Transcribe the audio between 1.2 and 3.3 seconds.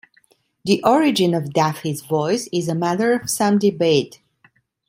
of Daffy's voice is a matter of